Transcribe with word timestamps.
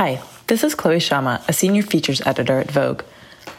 Hi, 0.00 0.22
this 0.46 0.64
is 0.64 0.74
Chloe 0.74 0.96
Schama, 0.96 1.46
a 1.46 1.52
senior 1.52 1.82
features 1.82 2.22
editor 2.24 2.58
at 2.58 2.70
Vogue. 2.70 3.02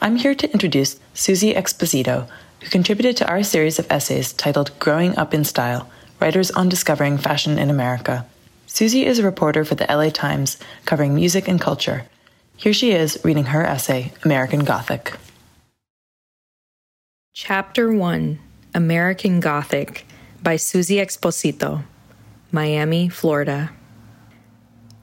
I'm 0.00 0.16
here 0.16 0.34
to 0.34 0.50
introduce 0.50 0.98
Suzy 1.12 1.52
Exposito, 1.52 2.30
who 2.62 2.70
contributed 2.70 3.18
to 3.18 3.28
our 3.28 3.42
series 3.42 3.78
of 3.78 3.86
essays 3.90 4.32
titled 4.32 4.70
Growing 4.78 5.14
Up 5.18 5.34
in 5.34 5.44
Style 5.44 5.90
Writers 6.18 6.50
on 6.52 6.70
Discovering 6.70 7.18
Fashion 7.18 7.58
in 7.58 7.68
America. 7.68 8.24
Suzy 8.66 9.04
is 9.04 9.18
a 9.18 9.22
reporter 9.22 9.66
for 9.66 9.74
the 9.74 9.84
LA 9.84 10.08
Times 10.08 10.56
covering 10.86 11.14
music 11.14 11.46
and 11.46 11.60
culture. 11.60 12.06
Here 12.56 12.72
she 12.72 12.92
is 12.92 13.20
reading 13.22 13.44
her 13.52 13.62
essay, 13.62 14.14
American 14.24 14.64
Gothic. 14.64 15.12
Chapter 17.34 17.92
1 17.92 18.38
American 18.72 19.40
Gothic 19.40 20.06
by 20.42 20.56
Suzy 20.56 20.96
Exposito, 20.96 21.82
Miami, 22.50 23.10
Florida. 23.10 23.72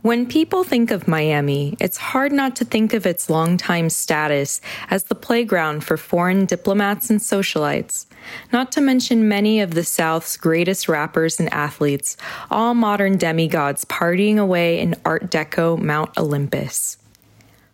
When 0.07 0.25
people 0.25 0.63
think 0.63 0.89
of 0.89 1.05
Miami, 1.05 1.75
it's 1.81 1.97
hard 1.97 2.31
not 2.31 2.55
to 2.55 2.63
think 2.63 2.93
of 2.93 3.05
its 3.05 3.29
longtime 3.29 3.89
status 3.89 4.61
as 4.89 5.03
the 5.03 5.15
playground 5.15 5.83
for 5.83 5.97
foreign 5.97 6.45
diplomats 6.45 7.09
and 7.09 7.19
socialites, 7.19 8.05
not 8.53 8.71
to 8.71 8.79
mention 8.79 9.27
many 9.27 9.59
of 9.59 9.73
the 9.73 9.83
South's 9.83 10.37
greatest 10.37 10.87
rappers 10.87 11.41
and 11.41 11.51
athletes, 11.51 12.15
all 12.49 12.73
modern 12.73 13.17
demigods 13.17 13.83
partying 13.83 14.37
away 14.37 14.79
in 14.79 14.95
Art 15.03 15.29
Deco 15.29 15.77
Mount 15.77 16.17
Olympus. 16.17 16.95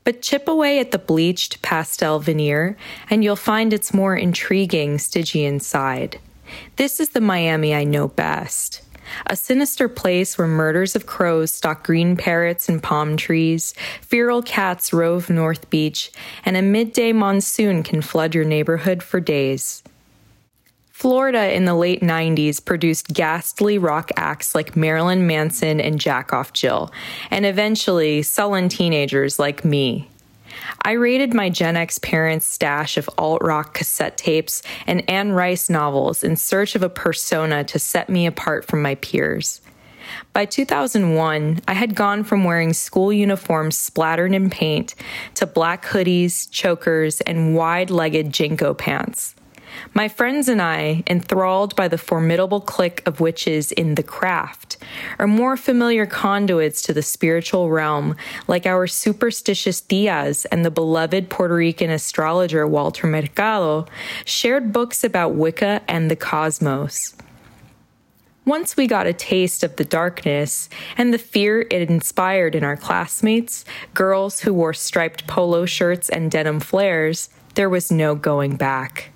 But 0.03 0.23
chip 0.23 0.47
away 0.47 0.79
at 0.79 0.89
the 0.89 0.97
bleached 0.97 1.61
pastel 1.61 2.17
veneer, 2.17 2.75
and 3.11 3.23
you'll 3.23 3.35
find 3.35 3.71
its 3.71 3.93
more 3.93 4.15
intriguing 4.15 4.97
Stygian 4.97 5.59
side. 5.59 6.19
This 6.77 6.99
is 6.99 7.09
the 7.09 7.21
Miami 7.21 7.75
I 7.75 7.83
know 7.83 8.07
best 8.07 8.81
a 9.27 9.35
sinister 9.35 9.87
place 9.87 10.37
where 10.37 10.47
murders 10.47 10.95
of 10.95 11.05
crows 11.05 11.51
stalk 11.51 11.83
green 11.83 12.15
parrots 12.17 12.69
and 12.69 12.81
palm 12.81 13.17
trees, 13.17 13.73
feral 14.01 14.41
cats 14.41 14.93
rove 14.93 15.29
North 15.29 15.69
Beach, 15.69 16.11
and 16.45 16.57
a 16.57 16.61
midday 16.61 17.11
monsoon 17.11 17.83
can 17.83 18.01
flood 18.01 18.35
your 18.35 18.45
neighborhood 18.45 19.03
for 19.03 19.19
days. 19.19 19.83
Florida 20.91 21.53
in 21.53 21.65
the 21.65 21.75
late 21.75 22.01
90s 22.01 22.63
produced 22.63 23.13
ghastly 23.13 23.77
rock 23.77 24.11
acts 24.15 24.55
like 24.55 24.77
Marilyn 24.77 25.27
Manson 25.27 25.81
and 25.81 25.99
Jack 25.99 26.31
Off 26.31 26.53
Jill, 26.53 26.93
and 27.29 27.45
eventually 27.45 28.21
sullen 28.21 28.69
teenagers 28.69 29.39
like 29.39 29.65
me. 29.65 30.07
I 30.81 30.91
raided 30.91 31.33
my 31.33 31.49
Gen 31.49 31.75
X 31.75 31.99
parents' 31.99 32.45
stash 32.45 32.97
of 32.97 33.09
alt 33.17 33.41
rock 33.41 33.73
cassette 33.73 34.17
tapes 34.17 34.61
and 34.87 35.07
Anne 35.09 35.31
Rice 35.31 35.69
novels 35.69 36.23
in 36.23 36.35
search 36.35 36.75
of 36.75 36.83
a 36.83 36.89
persona 36.89 37.63
to 37.65 37.79
set 37.79 38.09
me 38.09 38.25
apart 38.25 38.65
from 38.65 38.81
my 38.81 38.95
peers. 38.95 39.61
By 40.33 40.45
2001, 40.45 41.61
I 41.67 41.73
had 41.73 41.95
gone 41.95 42.23
from 42.23 42.43
wearing 42.43 42.73
school 42.73 43.13
uniforms 43.13 43.77
splattered 43.77 44.33
in 44.33 44.49
paint 44.49 44.95
to 45.35 45.45
black 45.45 45.85
hoodies, 45.85 46.49
chokers, 46.51 47.21
and 47.21 47.55
wide 47.55 47.89
legged 47.89 48.31
JNCO 48.31 48.77
pants. 48.77 49.35
My 49.93 50.07
friends 50.07 50.47
and 50.47 50.61
I, 50.61 51.03
enthralled 51.07 51.75
by 51.75 51.87
the 51.87 51.97
formidable 51.97 52.61
clique 52.61 53.01
of 53.05 53.19
witches 53.19 53.71
in 53.71 53.95
The 53.95 54.03
Craft, 54.03 54.77
are 55.19 55.27
more 55.27 55.57
familiar 55.57 56.05
conduits 56.05 56.81
to 56.83 56.93
the 56.93 57.01
spiritual 57.01 57.69
realm, 57.69 58.15
like 58.47 58.65
our 58.65 58.87
superstitious 58.87 59.81
tias 59.81 60.45
and 60.51 60.65
the 60.65 60.71
beloved 60.71 61.29
Puerto 61.29 61.55
Rican 61.55 61.89
astrologer 61.89 62.67
Walter 62.67 63.07
Mercado, 63.07 63.85
shared 64.25 64.73
books 64.73 65.03
about 65.03 65.35
Wicca 65.35 65.81
and 65.87 66.09
the 66.09 66.15
cosmos. 66.15 67.15
Once 68.45 68.75
we 68.75 68.87
got 68.87 69.07
a 69.07 69.13
taste 69.13 69.63
of 69.63 69.77
the 69.77 69.85
darkness 69.85 70.67
and 70.97 71.13
the 71.13 71.17
fear 71.17 71.61
it 71.71 71.89
inspired 71.89 72.55
in 72.55 72.63
our 72.63 72.75
classmates, 72.75 73.63
girls 73.93 74.41
who 74.41 74.53
wore 74.53 74.73
striped 74.73 75.25
polo 75.27 75.65
shirts 75.65 76.09
and 76.09 76.29
denim 76.29 76.59
flares, 76.59 77.29
there 77.55 77.69
was 77.69 77.89
no 77.89 78.15
going 78.15 78.57
back. 78.57 79.12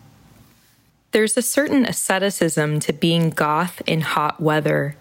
There's 1.11 1.37
a 1.37 1.41
certain 1.41 1.85
asceticism 1.85 2.79
to 2.81 2.93
being 2.93 3.29
goth 3.29 3.81
in 3.87 4.01
hot 4.01 4.41
weather. 4.41 4.97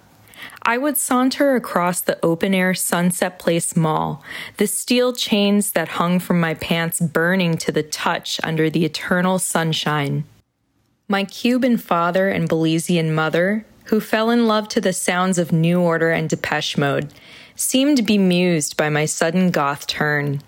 I 0.63 0.79
would 0.79 0.97
saunter 0.97 1.55
across 1.55 2.01
the 2.01 2.19
open 2.25 2.55
air 2.55 2.75
Sunset 2.75 3.39
Place 3.39 3.77
Mall, 3.77 4.23
the 4.57 4.67
steel 4.67 5.13
chains 5.13 5.73
that 5.73 5.89
hung 5.89 6.19
from 6.19 6.41
my 6.41 6.55
pants 6.55 7.01
burning 7.01 7.57
to 7.59 7.73
the 7.73 7.83
touch 7.83 8.41
under 8.43 8.71
the 8.71 8.85
eternal 8.85 9.39
sunshine. 9.39 10.25
My 11.09 11.25
Cuban 11.25 11.77
father 11.77 12.29
and 12.29 12.49
Belizean 12.49 13.13
mother, 13.13 13.65
who 13.87 14.01
fell 14.01 14.31
in 14.31 14.47
love 14.47 14.69
to 14.69 14.81
the 14.81 14.93
sounds 14.93 15.39
of 15.39 15.53
New 15.53 15.81
Order 15.81 16.11
and 16.11 16.29
Depeche 16.29 16.77
Mode, 16.77 17.13
seemed 17.55 18.07
bemused 18.07 18.77
by 18.77 18.89
my 18.89 19.07
sudden 19.07 19.51
goth 19.51 19.87
turn. 19.87 20.41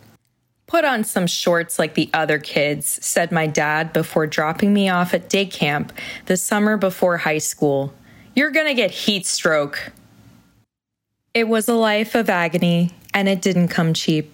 Put 0.69 0.85
on 0.85 1.03
some 1.03 1.27
shorts 1.27 1.79
like 1.79 1.95
the 1.95 2.11
other 2.13 2.39
kids, 2.39 3.05
said 3.05 3.33
my 3.33 3.47
dad 3.47 3.95
before 3.95 4.27
dropping 4.27 4.75
me 4.75 4.91
off 4.91 5.15
at 5.15 5.31
day 5.31 5.47
camp 5.47 5.95
the 6.27 6.37
summer 6.37 6.77
before 6.77 7.17
high 7.17 7.39
school. 7.39 7.95
You're 8.37 8.51
gonna 8.51 8.75
get 8.75 8.91
heat 8.91 9.25
stroke. 9.25 9.93
It 11.33 11.49
was 11.49 11.69
a 11.69 11.75
life 11.75 12.15
of 12.15 12.29
agony, 12.29 12.91
and 13.15 13.31
it 13.31 13.41
didn't 13.41 13.69
come 13.69 13.95
cheap. 13.95 14.31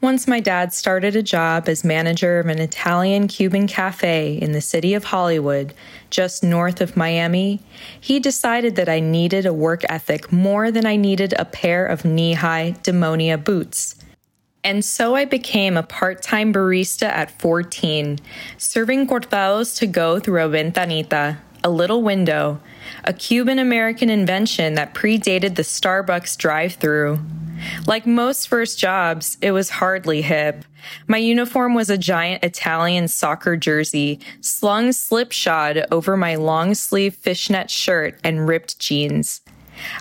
Once 0.00 0.26
my 0.26 0.40
dad 0.40 0.72
started 0.72 1.14
a 1.14 1.22
job 1.22 1.68
as 1.68 1.84
manager 1.84 2.40
of 2.40 2.48
an 2.48 2.58
Italian 2.58 3.28
Cuban 3.28 3.68
cafe 3.68 4.36
in 4.42 4.50
the 4.50 4.60
city 4.60 4.94
of 4.94 5.04
Hollywood, 5.04 5.72
just 6.10 6.42
north 6.42 6.80
of 6.80 6.96
Miami, 6.96 7.60
he 8.00 8.18
decided 8.18 8.74
that 8.74 8.88
I 8.88 8.98
needed 8.98 9.46
a 9.46 9.54
work 9.54 9.84
ethic 9.88 10.32
more 10.32 10.72
than 10.72 10.86
I 10.86 10.96
needed 10.96 11.34
a 11.38 11.44
pair 11.44 11.86
of 11.86 12.04
knee 12.04 12.32
high 12.32 12.74
demonia 12.82 13.42
boots. 13.42 13.94
And 14.64 14.84
so 14.84 15.16
I 15.16 15.24
became 15.24 15.76
a 15.76 15.82
part 15.82 16.22
time 16.22 16.52
barista 16.52 17.06
at 17.06 17.36
14, 17.40 18.20
serving 18.58 19.08
cortados 19.08 19.76
to 19.78 19.88
go 19.88 20.20
through 20.20 20.40
a 20.40 20.48
ventanita, 20.48 21.38
a 21.64 21.70
little 21.70 22.02
window, 22.02 22.60
a 23.04 23.12
Cuban 23.12 23.58
American 23.58 24.08
invention 24.08 24.74
that 24.74 24.94
predated 24.94 25.56
the 25.56 25.62
Starbucks 25.62 26.36
drive 26.36 26.74
through. 26.74 27.18
Like 27.86 28.06
most 28.06 28.48
first 28.48 28.78
jobs, 28.78 29.36
it 29.40 29.50
was 29.50 29.70
hardly 29.70 30.22
hip. 30.22 30.64
My 31.08 31.18
uniform 31.18 31.74
was 31.74 31.90
a 31.90 31.98
giant 31.98 32.44
Italian 32.44 33.08
soccer 33.08 33.56
jersey, 33.56 34.20
slung 34.40 34.92
slipshod 34.92 35.86
over 35.90 36.16
my 36.16 36.36
long 36.36 36.74
sleeve 36.74 37.14
fishnet 37.14 37.70
shirt 37.70 38.18
and 38.22 38.46
ripped 38.46 38.78
jeans. 38.78 39.40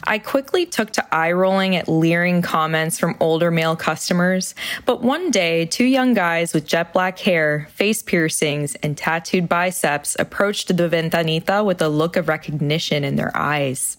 I 0.03 0.19
quickly 0.19 0.65
took 0.65 0.91
to 0.91 1.15
eye 1.15 1.31
rolling 1.31 1.75
at 1.75 1.87
leering 1.87 2.41
comments 2.41 2.99
from 2.99 3.15
older 3.19 3.51
male 3.51 3.75
customers, 3.75 4.55
but 4.85 5.01
one 5.01 5.31
day, 5.31 5.65
two 5.65 5.85
young 5.85 6.13
guys 6.13 6.53
with 6.53 6.67
jet 6.67 6.93
black 6.93 7.19
hair, 7.19 7.67
face 7.71 8.01
piercings, 8.01 8.75
and 8.75 8.97
tattooed 8.97 9.47
biceps 9.47 10.15
approached 10.19 10.75
the 10.75 10.89
ventanita 10.89 11.65
with 11.65 11.81
a 11.81 11.89
look 11.89 12.15
of 12.15 12.27
recognition 12.27 13.03
in 13.03 13.15
their 13.15 13.35
eyes. 13.35 13.97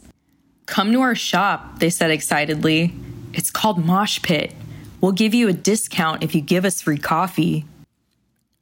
Come 0.67 0.93
to 0.93 1.01
our 1.01 1.15
shop, 1.15 1.81
they 1.81 1.91
said 1.91 2.11
excitedly. 2.11 2.95
It's 3.33 3.51
called 3.51 3.85
Mosh 3.85 4.21
Pit. 4.23 4.55
We'll 5.01 5.13
give 5.13 5.35
you 5.35 5.49
a 5.49 5.53
discount 5.53 6.23
if 6.23 6.35
you 6.35 6.41
give 6.41 6.65
us 6.65 6.83
free 6.83 6.99
coffee. 6.99 7.65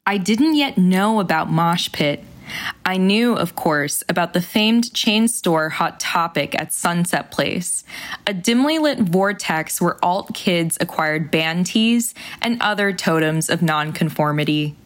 I 0.07 0.17
didn't 0.17 0.55
yet 0.55 0.79
know 0.79 1.21
about 1.21 1.51
Mosh 1.51 1.93
Pit, 1.93 2.25
I 2.85 2.97
knew, 2.97 3.35
of 3.35 3.55
course, 3.55 4.03
about 4.09 4.33
the 4.33 4.41
famed 4.41 4.93
chain 4.93 5.29
store 5.29 5.69
Hot 5.69 6.01
Topic 6.01 6.55
at 6.61 6.73
Sunset 6.73 7.31
Place, 7.31 7.85
a 8.27 8.35
dimly 8.35 8.79
lit 8.79 8.99
vortex 8.99 9.81
where 9.81 10.03
alt 10.05 10.35
kids 10.35 10.77
acquired 10.81 11.31
band 11.31 11.67
tees 11.67 12.15
and 12.41 12.61
other 12.61 12.93
totems 12.93 13.49
of 13.49 13.63
nonconformity. 13.63 14.77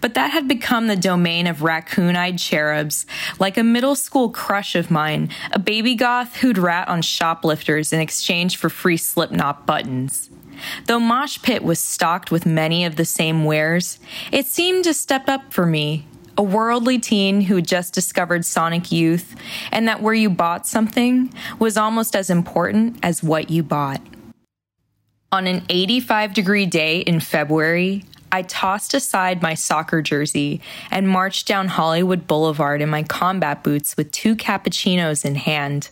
But 0.00 0.14
that 0.14 0.30
had 0.30 0.46
become 0.46 0.86
the 0.86 0.96
domain 0.96 1.46
of 1.46 1.62
raccoon 1.62 2.16
eyed 2.16 2.38
cherubs, 2.38 3.06
like 3.38 3.56
a 3.56 3.64
middle 3.64 3.94
school 3.94 4.30
crush 4.30 4.74
of 4.74 4.90
mine, 4.90 5.30
a 5.52 5.58
baby 5.58 5.94
goth 5.94 6.36
who'd 6.36 6.58
rat 6.58 6.88
on 6.88 7.02
shoplifters 7.02 7.92
in 7.92 8.00
exchange 8.00 8.56
for 8.56 8.68
free 8.68 8.96
slipknot 8.96 9.66
buttons. 9.66 10.30
Though 10.86 11.00
Mosh 11.00 11.42
Pit 11.42 11.64
was 11.64 11.80
stocked 11.80 12.30
with 12.30 12.46
many 12.46 12.84
of 12.84 12.96
the 12.96 13.04
same 13.04 13.44
wares, 13.44 13.98
it 14.30 14.46
seemed 14.46 14.84
to 14.84 14.94
step 14.94 15.28
up 15.28 15.52
for 15.52 15.66
me 15.66 16.06
a 16.36 16.42
worldly 16.42 16.98
teen 16.98 17.42
who 17.42 17.56
had 17.56 17.66
just 17.66 17.94
discovered 17.94 18.44
Sonic 18.44 18.90
Youth, 18.90 19.34
and 19.70 19.86
that 19.88 20.02
where 20.02 20.14
you 20.14 20.30
bought 20.30 20.66
something 20.66 21.32
was 21.58 21.76
almost 21.76 22.16
as 22.16 22.30
important 22.30 22.98
as 23.02 23.22
what 23.22 23.50
you 23.50 23.62
bought. 23.62 24.00
On 25.32 25.46
an 25.46 25.64
85 25.68 26.34
degree 26.34 26.66
day 26.66 27.00
in 27.00 27.20
February, 27.20 28.04
I 28.30 28.42
tossed 28.42 28.94
aside 28.94 29.42
my 29.42 29.54
soccer 29.54 30.02
jersey 30.02 30.60
and 30.90 31.08
marched 31.08 31.46
down 31.46 31.68
Hollywood 31.68 32.26
Boulevard 32.26 32.82
in 32.82 32.88
my 32.88 33.04
combat 33.04 33.62
boots 33.62 33.96
with 33.96 34.10
two 34.10 34.34
cappuccinos 34.34 35.24
in 35.24 35.36
hand. 35.36 35.88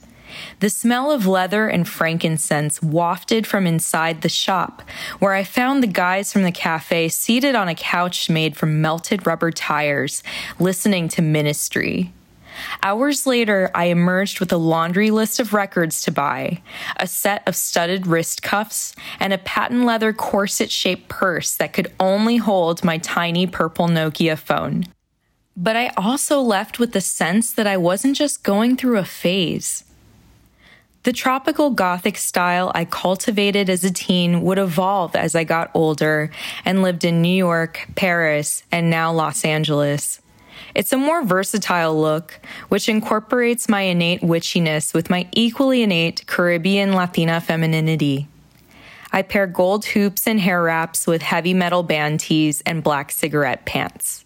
The 0.60 0.70
smell 0.70 1.10
of 1.10 1.26
leather 1.26 1.68
and 1.68 1.88
frankincense 1.88 2.82
wafted 2.82 3.46
from 3.46 3.66
inside 3.66 4.22
the 4.22 4.28
shop, 4.28 4.82
where 5.18 5.34
I 5.34 5.44
found 5.44 5.82
the 5.82 5.88
guys 5.88 6.32
from 6.32 6.42
the 6.42 6.52
cafe 6.52 7.08
seated 7.08 7.54
on 7.54 7.68
a 7.68 7.74
couch 7.74 8.30
made 8.30 8.56
from 8.56 8.80
melted 8.80 9.26
rubber 9.26 9.50
tires, 9.50 10.22
listening 10.58 11.08
to 11.08 11.22
ministry. 11.22 12.12
Hours 12.82 13.26
later, 13.26 13.70
I 13.74 13.86
emerged 13.86 14.40
with 14.40 14.52
a 14.52 14.56
laundry 14.56 15.10
list 15.10 15.40
of 15.40 15.52
records 15.52 16.02
to 16.02 16.12
buy, 16.12 16.62
a 16.96 17.06
set 17.06 17.42
of 17.46 17.56
studded 17.56 18.06
wrist 18.06 18.42
cuffs, 18.42 18.94
and 19.18 19.32
a 19.32 19.38
patent 19.38 19.84
leather 19.84 20.12
corset 20.12 20.70
shaped 20.70 21.08
purse 21.08 21.54
that 21.56 21.72
could 21.72 21.92
only 21.98 22.36
hold 22.36 22.84
my 22.84 22.98
tiny 22.98 23.46
purple 23.46 23.88
Nokia 23.88 24.38
phone. 24.38 24.84
But 25.56 25.76
I 25.76 25.88
also 25.96 26.40
left 26.40 26.78
with 26.78 26.92
the 26.92 27.00
sense 27.00 27.52
that 27.52 27.66
I 27.66 27.76
wasn't 27.76 28.16
just 28.16 28.42
going 28.42 28.76
through 28.76 28.98
a 28.98 29.04
phase. 29.04 29.84
The 31.04 31.12
tropical 31.12 31.70
Gothic 31.70 32.16
style 32.16 32.70
I 32.76 32.84
cultivated 32.84 33.68
as 33.68 33.82
a 33.82 33.92
teen 33.92 34.42
would 34.42 34.58
evolve 34.58 35.16
as 35.16 35.34
I 35.34 35.42
got 35.42 35.72
older 35.74 36.30
and 36.64 36.82
lived 36.82 37.04
in 37.04 37.20
New 37.20 37.34
York, 37.34 37.88
Paris, 37.96 38.62
and 38.70 38.88
now 38.88 39.12
Los 39.12 39.44
Angeles. 39.44 40.20
It's 40.76 40.92
a 40.92 40.96
more 40.96 41.24
versatile 41.24 42.00
look, 42.00 42.38
which 42.68 42.88
incorporates 42.88 43.68
my 43.68 43.80
innate 43.80 44.20
witchiness 44.20 44.94
with 44.94 45.10
my 45.10 45.26
equally 45.32 45.82
innate 45.82 46.24
Caribbean 46.28 46.92
Latina 46.92 47.40
femininity. 47.40 48.28
I 49.10 49.22
pair 49.22 49.48
gold 49.48 49.84
hoops 49.84 50.28
and 50.28 50.38
hair 50.38 50.62
wraps 50.62 51.08
with 51.08 51.20
heavy 51.20 51.52
metal 51.52 51.82
band 51.82 52.20
tees 52.20 52.62
and 52.64 52.80
black 52.80 53.10
cigarette 53.10 53.66
pants. 53.66 54.24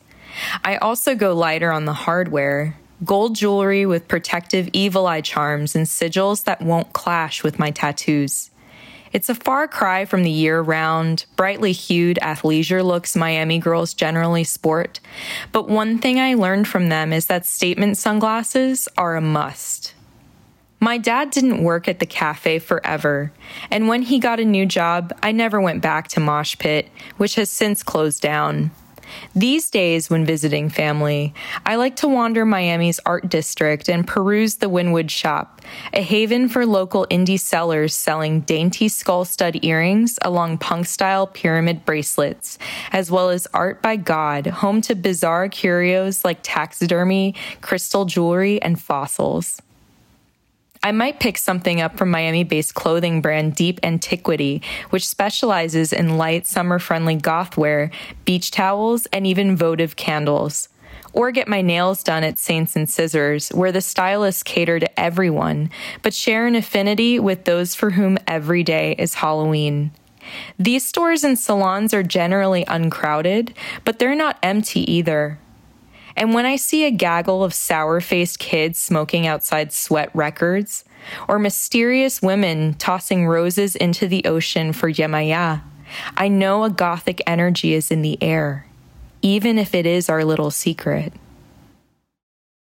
I 0.62 0.76
also 0.76 1.14
go 1.14 1.34
lighter 1.34 1.72
on 1.72 1.86
the 1.86 1.94
hardware, 1.94 2.76
gold 3.04 3.34
jewelry 3.34 3.86
with 3.86 4.08
protective 4.08 4.68
evil 4.72 5.06
eye 5.06 5.20
charms 5.20 5.74
and 5.74 5.86
sigils 5.86 6.44
that 6.44 6.62
won't 6.62 6.92
clash 6.92 7.42
with 7.42 7.58
my 7.58 7.70
tattoos. 7.70 8.50
It's 9.12 9.28
a 9.28 9.34
far 9.34 9.68
cry 9.68 10.04
from 10.04 10.24
the 10.24 10.30
year 10.30 10.60
round, 10.60 11.26
brightly 11.36 11.72
hued 11.72 12.18
athleisure 12.20 12.84
looks 12.84 13.16
Miami 13.16 13.58
girls 13.58 13.94
generally 13.94 14.44
sport, 14.44 15.00
but 15.52 15.68
one 15.68 15.98
thing 15.98 16.18
I 16.18 16.34
learned 16.34 16.68
from 16.68 16.88
them 16.88 17.12
is 17.12 17.26
that 17.26 17.46
statement 17.46 17.96
sunglasses 17.96 18.88
are 18.98 19.16
a 19.16 19.20
must. 19.20 19.94
My 20.80 20.98
dad 20.98 21.30
didn't 21.30 21.62
work 21.62 21.88
at 21.88 22.00
the 22.00 22.06
cafe 22.06 22.58
forever, 22.58 23.32
and 23.70 23.88
when 23.88 24.02
he 24.02 24.18
got 24.18 24.40
a 24.40 24.44
new 24.44 24.66
job, 24.66 25.16
I 25.22 25.32
never 25.32 25.60
went 25.60 25.80
back 25.80 26.08
to 26.08 26.20
Mosh 26.20 26.58
Pit, 26.58 26.90
which 27.16 27.36
has 27.36 27.48
since 27.48 27.82
closed 27.82 28.20
down. 28.20 28.70
These 29.34 29.70
days, 29.70 30.10
when 30.10 30.24
visiting 30.24 30.68
family, 30.68 31.34
I 31.64 31.76
like 31.76 31.96
to 31.96 32.08
wander 32.08 32.44
Miami's 32.44 33.00
art 33.06 33.28
district 33.28 33.88
and 33.88 34.06
peruse 34.06 34.56
the 34.56 34.70
Wynwood 34.70 35.10
shop, 35.10 35.62
a 35.92 36.02
haven 36.02 36.48
for 36.48 36.66
local 36.66 37.06
indie 37.10 37.40
sellers 37.40 37.94
selling 37.94 38.40
dainty 38.40 38.88
skull 38.88 39.24
stud 39.24 39.64
earrings 39.64 40.18
along 40.22 40.58
punk 40.58 40.86
style 40.86 41.26
pyramid 41.26 41.84
bracelets, 41.84 42.58
as 42.92 43.10
well 43.10 43.30
as 43.30 43.46
art 43.52 43.82
by 43.82 43.96
God, 43.96 44.46
home 44.46 44.80
to 44.82 44.94
bizarre 44.94 45.48
curios 45.48 46.24
like 46.24 46.38
taxidermy, 46.42 47.34
crystal 47.60 48.04
jewelry, 48.04 48.60
and 48.62 48.80
fossils. 48.80 49.60
I 50.86 50.92
might 50.92 51.18
pick 51.18 51.36
something 51.36 51.80
up 51.80 51.98
from 51.98 52.12
Miami 52.12 52.44
based 52.44 52.76
clothing 52.76 53.20
brand 53.20 53.56
Deep 53.56 53.80
Antiquity, 53.82 54.62
which 54.90 55.04
specializes 55.04 55.92
in 55.92 56.16
light, 56.16 56.46
summer 56.46 56.78
friendly 56.78 57.16
goth 57.16 57.56
wear, 57.56 57.90
beach 58.24 58.52
towels, 58.52 59.06
and 59.06 59.26
even 59.26 59.56
votive 59.56 59.96
candles. 59.96 60.68
Or 61.12 61.32
get 61.32 61.48
my 61.48 61.60
nails 61.60 62.04
done 62.04 62.22
at 62.22 62.38
Saints 62.38 62.76
and 62.76 62.88
Scissors, 62.88 63.48
where 63.48 63.72
the 63.72 63.80
stylists 63.80 64.44
cater 64.44 64.78
to 64.78 65.00
everyone, 65.00 65.70
but 66.02 66.14
share 66.14 66.46
an 66.46 66.54
affinity 66.54 67.18
with 67.18 67.46
those 67.46 67.74
for 67.74 67.90
whom 67.90 68.16
every 68.28 68.62
day 68.62 68.94
is 68.96 69.14
Halloween. 69.14 69.90
These 70.56 70.86
stores 70.86 71.24
and 71.24 71.36
salons 71.36 71.94
are 71.94 72.04
generally 72.04 72.64
uncrowded, 72.68 73.54
but 73.84 73.98
they're 73.98 74.14
not 74.14 74.38
empty 74.40 74.88
either. 74.88 75.40
And 76.16 76.32
when 76.32 76.46
I 76.46 76.56
see 76.56 76.84
a 76.84 76.90
gaggle 76.90 77.44
of 77.44 77.52
sour 77.52 78.00
faced 78.00 78.38
kids 78.38 78.78
smoking 78.78 79.26
outside 79.26 79.72
sweat 79.72 80.10
records, 80.14 80.84
or 81.28 81.38
mysterious 81.38 82.22
women 82.22 82.74
tossing 82.74 83.26
roses 83.26 83.76
into 83.76 84.08
the 84.08 84.24
ocean 84.24 84.72
for 84.72 84.90
Yemaya, 84.90 85.62
I 86.16 86.28
know 86.28 86.64
a 86.64 86.70
gothic 86.70 87.20
energy 87.26 87.74
is 87.74 87.90
in 87.90 88.02
the 88.02 88.18
air, 88.22 88.66
even 89.22 89.58
if 89.58 89.74
it 89.74 89.86
is 89.86 90.08
our 90.08 90.24
little 90.24 90.50
secret. 90.50 91.12